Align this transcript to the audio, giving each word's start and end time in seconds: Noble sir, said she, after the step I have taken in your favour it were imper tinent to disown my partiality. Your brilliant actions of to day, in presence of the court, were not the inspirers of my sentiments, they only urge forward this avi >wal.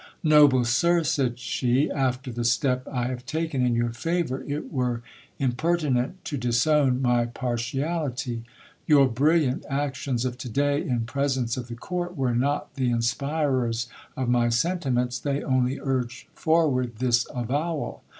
Noble 0.23 0.65
sir, 0.65 1.03
said 1.03 1.37
she, 1.37 1.91
after 1.91 2.31
the 2.31 2.43
step 2.43 2.87
I 2.91 3.05
have 3.09 3.23
taken 3.23 3.63
in 3.63 3.75
your 3.75 3.91
favour 3.91 4.43
it 4.47 4.71
were 4.73 5.03
imper 5.39 5.77
tinent 5.77 6.13
to 6.23 6.37
disown 6.37 7.03
my 7.03 7.27
partiality. 7.27 8.41
Your 8.87 9.07
brilliant 9.07 9.63
actions 9.69 10.25
of 10.25 10.39
to 10.39 10.49
day, 10.49 10.81
in 10.83 11.01
presence 11.01 11.55
of 11.55 11.67
the 11.67 11.75
court, 11.75 12.17
were 12.17 12.33
not 12.33 12.73
the 12.77 12.89
inspirers 12.89 13.89
of 14.17 14.27
my 14.27 14.49
sentiments, 14.49 15.19
they 15.19 15.43
only 15.43 15.79
urge 15.79 16.27
forward 16.33 16.95
this 16.95 17.27
avi 17.29 17.53
>wal. 17.53 18.01